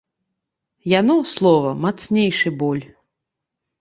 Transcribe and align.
Яно, 0.99 1.17
слова, 1.33 1.75
мацнейшы 1.85 2.57
боль! 2.65 2.85